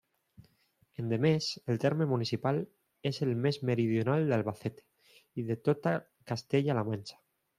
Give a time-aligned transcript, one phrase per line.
[1.01, 2.61] Endemés, el terme municipal
[3.11, 4.85] és el més meridional d'Albacete,
[5.43, 5.97] i de tota
[6.33, 7.21] Castella-la Manxa.